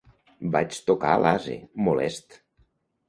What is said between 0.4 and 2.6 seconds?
Vaig tocar l'ase, molest.